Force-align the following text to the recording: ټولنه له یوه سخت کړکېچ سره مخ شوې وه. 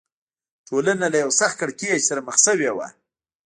ټولنه 0.67 1.05
له 1.13 1.17
یوه 1.23 1.33
سخت 1.41 1.55
کړکېچ 1.61 2.01
سره 2.09 2.19
مخ 2.27 2.35
شوې 2.45 2.71
وه. 2.73 2.87